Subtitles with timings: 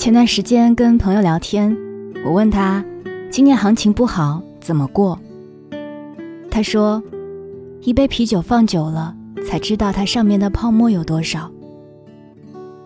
[0.00, 1.76] 前段时间跟朋友聊天，
[2.24, 2.82] 我问他
[3.30, 5.20] 今年行情不好怎么过？
[6.50, 7.02] 他说，
[7.82, 9.14] 一杯啤酒放久了
[9.46, 11.50] 才知道它上面的泡沫有多少。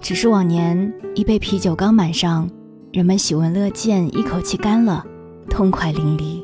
[0.00, 2.50] 只是往年一杯啤酒刚满上，
[2.93, 5.07] 人们喜闻乐见，一口气干了，
[5.49, 6.43] 痛快淋漓。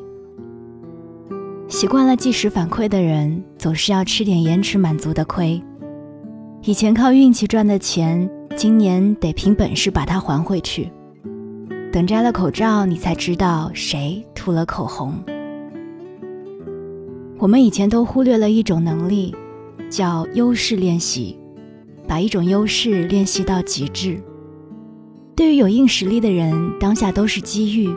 [1.67, 5.61] 习惯了即时反馈的人，总是要吃点延迟满足的亏。
[6.63, 10.91] 以前靠运气赚的钱，今年得凭本事把它还回去。
[11.91, 15.13] 等摘了口罩，你才知道谁涂了口红。
[17.37, 19.35] 我们以前都忽略了一种能力，
[19.89, 21.37] 叫优势练习，
[22.07, 24.21] 把一种优势练习到极致。
[25.35, 27.89] 对于有硬实力的人，当下都是机遇；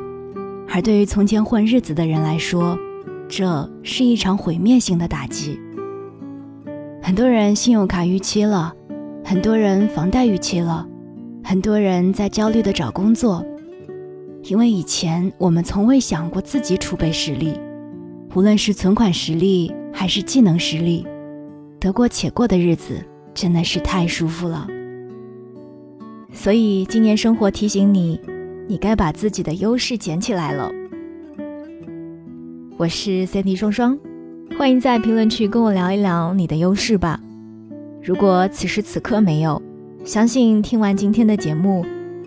[0.69, 2.79] 而对于从前混日子的人来说，
[3.29, 5.61] 这是一场毁灭性的打击。
[7.03, 8.75] 很多人信用卡逾期了，
[9.27, 10.87] 很多人房贷逾期了，
[11.43, 13.43] 很多人在焦虑的找工作，
[14.43, 17.59] 因为以前我们从未想过自己储备实力，
[18.35, 21.07] 无论是存款实力还是技能实力，
[21.81, 24.69] 得过且过的日子真的是太舒服了。
[26.31, 28.21] 所以今年生活提醒你，
[28.69, 30.71] 你该把自己的优势捡起来了。
[32.77, 33.99] 我是 Cindy 双双，
[34.59, 37.19] 欢迎在评论区跟我聊一聊你的优势吧。
[38.05, 39.63] 如果此时此刻没有，
[40.05, 41.87] 相信听完今天的节目，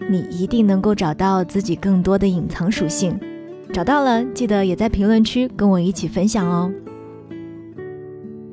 [0.10, 3.16] 你一定能够找到自己更多的隐藏属性。
[3.72, 6.74] 找到了，记得也在评论区跟我一起分享哦。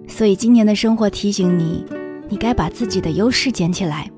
[0.07, 1.83] 所以今年的生活提醒你，
[2.29, 4.11] 你该把自己的优势捡起来。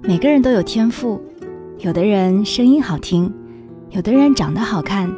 [0.00, 1.20] 每个人都有天赋，
[1.78, 3.34] 有的人声音好听，
[3.90, 5.12] 有的人长得好看。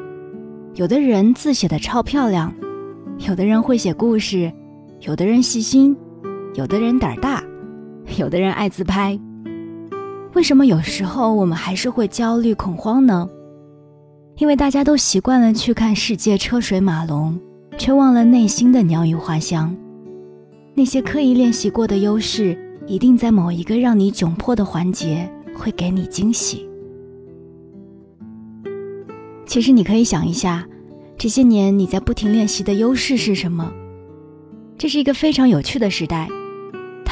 [0.72, 2.50] 有的人字写的超漂亮，
[3.28, 4.50] 有的人会写故事，
[5.00, 5.94] 有的人细心，
[6.54, 7.42] 有的人胆儿大，
[8.16, 9.18] 有的人爱自拍。
[10.34, 13.28] 为什么有时候我们还是会焦虑恐慌呢？
[14.36, 17.36] 因为大家都习惯了去看世界车水马龙，
[17.76, 19.76] 却忘了内心的鸟语花香。
[20.74, 22.56] 那些刻意练习过的优势，
[22.86, 26.68] 一定在某一个让你窘迫的环节会给你惊喜。
[29.44, 30.64] 其实你可以想一下，
[31.18, 33.72] 这些年你在不停练习的优势是什么？
[34.76, 36.28] 这是一个非常有趣的时代，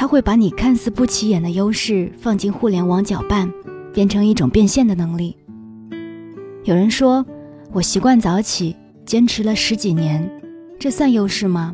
[0.03, 3.49] 它会把你看似不起眼的优势放进互联网搅拌，
[3.93, 5.37] 变成一种变现的能力。
[6.65, 7.25] 有人说，
[7.71, 8.75] 我习惯早起，
[9.05, 10.29] 坚持了十几年，
[10.77, 11.73] 这算优势吗？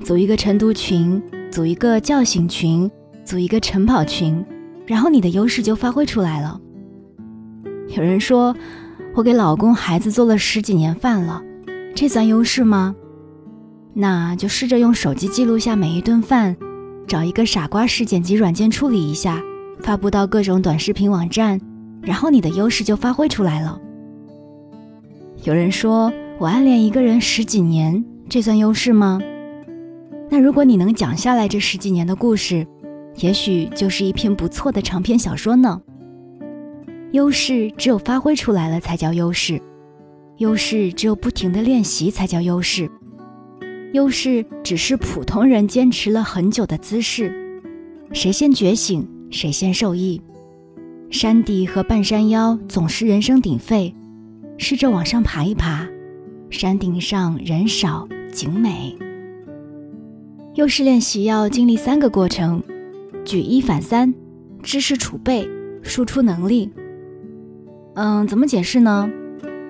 [0.00, 2.90] 组一个晨读群，组一个叫醒群，
[3.24, 4.44] 组一个晨跑群，
[4.86, 6.60] 然后你的优势就发挥出来了。
[7.96, 8.54] 有人说。
[9.14, 11.42] 我给老公孩子做了十几年饭了，
[11.94, 12.94] 这算优势吗？
[13.94, 16.56] 那就试着用手机记录下每一顿饭，
[17.06, 19.42] 找一个傻瓜式剪辑软件处理一下，
[19.80, 21.60] 发布到各种短视频网站，
[22.00, 23.80] 然后你的优势就发挥出来了。
[25.44, 29.20] 有人说我暗恋一个人十几年，这算优势吗？
[30.30, 32.66] 那如果你能讲下来这十几年的故事，
[33.16, 35.80] 也许就是一篇不错的长篇小说呢。
[37.10, 39.60] 优势只有发挥出来了才叫优势，
[40.38, 42.90] 优势只有不停的练习才叫优势，
[43.92, 47.60] 优势只是普通人坚持了很久的姿势，
[48.12, 50.20] 谁先觉醒谁先受益。
[51.10, 53.94] 山底和半山腰总是人声鼎沸，
[54.56, 55.86] 试着往上爬一爬，
[56.48, 58.96] 山顶上人少景美。
[60.54, 62.62] 优势练习要经历三个过程：
[63.26, 64.14] 举一反三，
[64.62, 65.46] 知识储备，
[65.82, 66.70] 输出能力。
[67.94, 69.10] 嗯，怎么解释呢？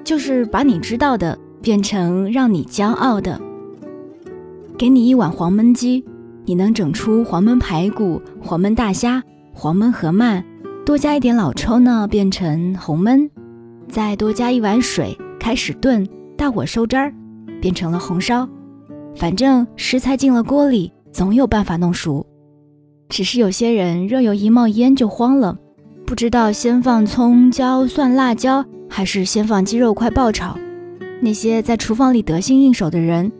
[0.05, 3.41] 就是把你知道的变成让你骄傲的。
[4.83, 6.05] 给你一碗黄焖鸡，
[6.45, 9.23] 你能整出黄焖排骨、黄焖大虾、
[9.55, 10.43] 黄焖河鳗，
[10.85, 13.31] 多加一点老抽呢，变成红焖，
[13.89, 16.05] 再多加一碗水，开始炖，
[16.37, 17.15] 大火收汁儿，
[17.61, 18.49] 变成了红烧。
[19.15, 22.27] 反正食材进了锅里，总有办法弄熟。
[23.09, 25.57] 只是有些人热油一冒烟就慌了。
[26.05, 30.59] 不知道先放葱姜蒜辣椒，还是先放鸡肉块爆炒。
[31.21, 33.31] 那些在厨房里得心应手的人，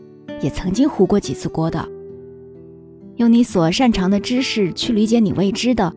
[0.43, 1.87] 也曾经糊过几次锅的。
[3.15, 5.91] 用你所擅长的知识去理解你未知的，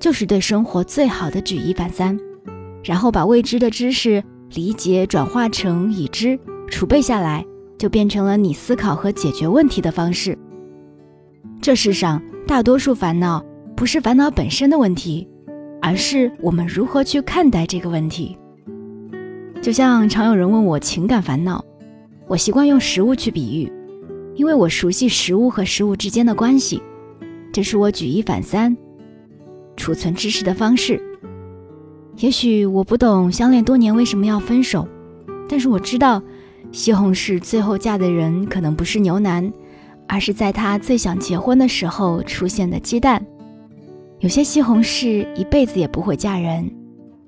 [0.00, 2.18] 就是对生活最好的举一反三。
[2.82, 4.24] 然后把未知的知识
[4.54, 6.38] 理解转化成已知，
[6.68, 7.44] 储备下来，
[7.78, 10.36] 就变成了你思考和解决问题的方式。
[11.60, 13.44] 这世上大多数烦恼，
[13.76, 15.28] 不是烦恼本身的问题。
[15.82, 18.36] 而是我们如何去看待这个问题。
[19.62, 21.64] 就像常有人问我情感烦恼，
[22.28, 23.72] 我习惯用食物去比喻，
[24.34, 26.82] 因为我熟悉食物和食物之间的关系，
[27.52, 28.76] 这是我举一反三、
[29.76, 31.02] 储存知识的方式。
[32.16, 34.86] 也许我不懂相恋多年为什么要分手，
[35.48, 36.22] 但是我知道，
[36.72, 39.52] 西红柿最后嫁的人可能不是牛腩，
[40.06, 43.24] 而是在他最想结婚的时候出现的鸡蛋。
[44.20, 46.70] 有些西红柿一辈子也不会嫁人，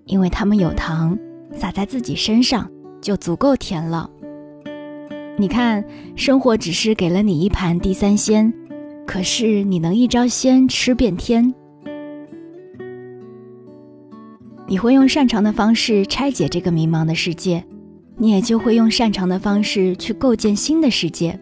[0.04, 1.18] 因为它们有糖，
[1.56, 2.70] 撒在自己身上
[3.00, 4.10] 就足够甜了。
[5.38, 5.84] 你看，
[6.14, 8.52] 生活只是给了你一盘地三鲜，
[9.06, 11.52] 可是你能一招鲜吃遍天。
[14.66, 17.64] 你会用擅长的方式拆解这个迷茫的世界，
[18.16, 21.38] 你也就会用擅长的方式去构建新的世界。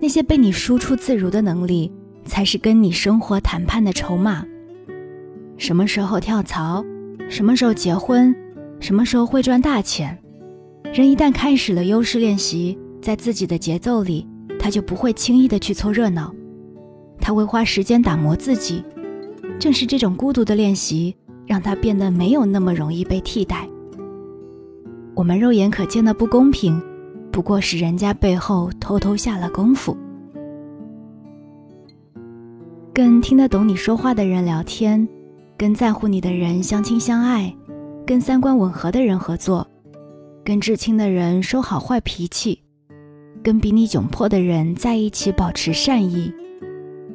[0.00, 1.92] 那些被你输出自如的能力，
[2.24, 4.44] 才是跟你生活谈判的筹码。
[5.58, 6.84] 什么时候跳槽，
[7.28, 8.34] 什么时候结婚，
[8.80, 10.18] 什么时候会赚大钱。
[10.92, 14.26] 人一旦开始了优势练习，在自己的节奏里，
[14.58, 16.32] 他就不会轻易的去凑热闹，
[17.20, 18.82] 他会花时间打磨自己。
[19.58, 21.14] 正是这种孤独的练习，
[21.44, 23.68] 让他变得没有那么容易被替代。
[25.14, 26.80] 我们肉眼可见的不公平，
[27.30, 29.96] 不过是人家背后偷偷下了功夫。
[32.94, 35.06] 跟听得懂你说话的人聊天。
[35.54, 37.54] 跟在乎你的人相亲相爱，
[38.04, 39.64] 跟三观吻合的人合作，
[40.42, 42.61] 跟至亲的人收好坏脾气，
[43.42, 46.32] 跟比你窘迫的人在一起保持善意，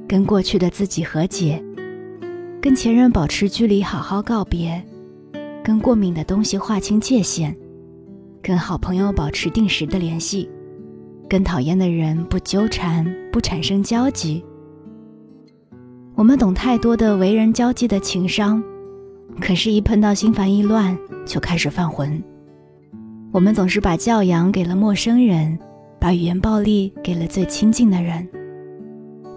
[0.08, 1.64] 跟过去的自己和解，
[2.62, 4.84] 跟前任保持距离好好告别，
[5.64, 7.56] 跟过敏的东西划清界限，
[8.42, 10.50] 跟好朋友保持定时的联系，
[11.30, 14.44] 跟讨厌的人不纠缠不产生交集。
[16.14, 18.62] 我们懂太多的为人交际的情商，
[19.40, 22.22] 可是，一碰到心烦意乱就开始犯浑。
[23.32, 25.58] 我们总是把教养给了陌生人，
[26.00, 28.28] 把语言暴力给了最亲近的人。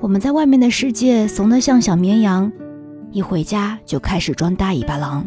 [0.00, 2.50] 我们在外面的世界怂得像小绵羊，
[3.12, 5.26] 一回家就开始装大尾巴狼。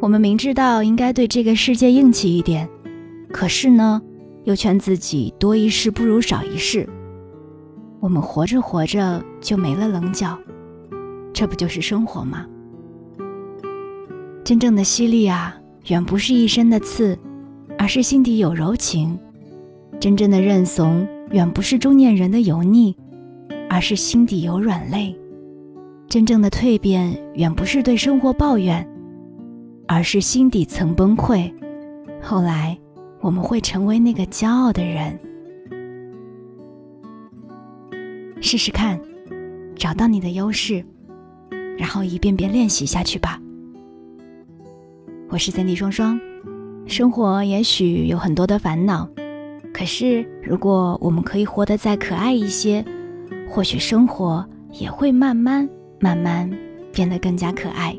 [0.00, 2.68] 我们明知道应该对这个世界硬气一点，
[3.30, 4.00] 可是呢，
[4.44, 6.88] 又劝自己多一事不如少一事。
[8.00, 10.36] 我们活着活着就没了棱角，
[11.32, 12.46] 这不就是生活吗？
[14.42, 15.56] 真正的犀利啊，
[15.86, 17.16] 远不是一身的刺，
[17.78, 19.16] 而是心底有柔情；
[20.02, 22.92] 真正的认怂，远不是中年人的油腻，
[23.70, 25.14] 而是心底有软肋；
[26.08, 28.84] 真正的蜕变，远不是对生活抱怨，
[29.86, 31.48] 而是心底曾崩溃。
[32.20, 32.76] 后来，
[33.20, 35.16] 我们会成为那个骄傲的人。
[38.40, 38.98] 试试看，
[39.76, 40.84] 找到你的优势，
[41.78, 43.40] 然后一遍遍练习下去吧。
[45.28, 46.18] 我是三弟双双，
[46.88, 49.08] 生活也许有很多的烦恼，
[49.72, 52.84] 可是如果我们可以活得再可爱一些，
[53.48, 56.50] 或许生活也会慢慢慢慢
[56.92, 57.96] 变得更加可爱。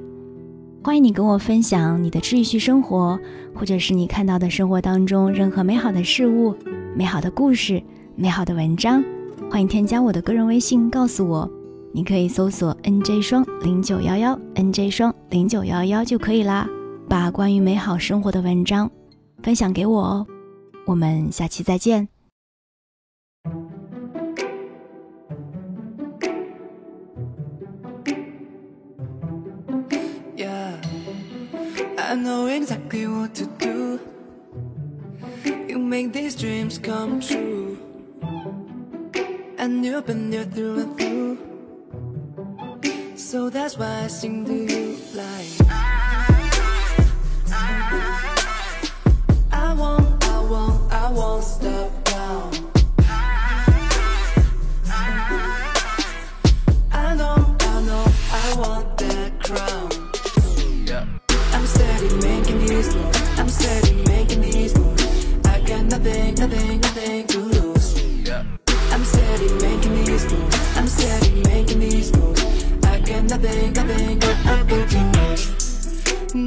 [0.83, 3.19] 欢迎你跟我分享你的治愈系生活，
[3.55, 6.53] 或者是你看到的生活当中任何美好的事物、
[6.95, 7.81] 美好的故事、
[8.15, 9.03] 美好的文章。
[9.49, 11.49] 欢迎添加我的个人微信，告诉我，
[11.91, 16.67] 你可以搜索 nj 双零九幺幺 nj 双零九幺幺就可以啦。
[17.07, 18.89] 把关于美好生活的文章
[19.41, 20.27] 分享给我哦。
[20.86, 22.08] 我们下期再见。
[39.58, 41.38] and you've been there through and through.
[43.16, 45.81] So that's why I sing to you like.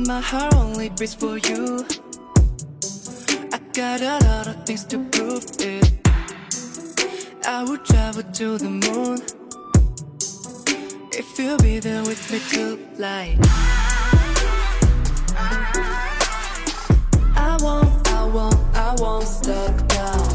[0.07, 2.06] My heart only beats for you.
[3.77, 5.93] Got a lot of things to prove it.
[7.47, 9.21] I would travel to the moon
[11.13, 13.37] if you'll be there with me tonight.
[17.37, 20.26] I won't, I won't, I won't stop down.